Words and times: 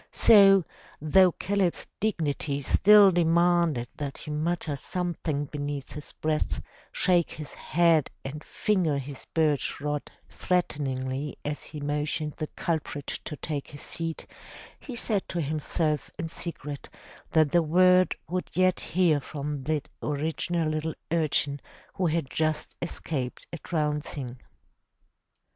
So, 0.11 0.65
though 0.99 1.31
Caleb's 1.33 1.85
dignity 1.99 2.63
still 2.63 3.11
demanded 3.11 3.87
that 3.97 4.17
he 4.17 4.31
mutter 4.31 4.75
something 4.75 5.45
beneath 5.45 5.91
his 5.91 6.11
breath, 6.13 6.59
shake 6.91 7.29
his 7.29 7.53
head 7.53 8.09
and 8.25 8.43
finger 8.43 8.97
his 8.97 9.27
birch 9.35 9.79
rod 9.79 10.09
threateningly 10.27 11.37
as 11.45 11.65
he 11.65 11.81
motioned 11.81 12.33
the 12.37 12.47
culprit 12.47 13.05
to 13.25 13.35
take 13.35 13.67
his 13.67 13.83
seat, 13.83 14.25
he 14.79 14.95
said 14.95 15.29
to 15.29 15.39
himself 15.39 16.09
in 16.17 16.29
secret 16.29 16.89
that 17.29 17.51
the 17.51 17.61
world 17.61 18.15
would 18.27 18.49
yet 18.55 18.79
hear 18.79 19.19
from 19.19 19.61
that 19.65 19.87
original 20.01 20.67
little 20.67 20.95
ur 21.13 21.27
chin 21.27 21.59
who 21.93 22.07
had 22.07 22.27
just 22.27 22.75
escaped 22.81 23.45
a 23.53 23.59
trouncing. 23.59 24.39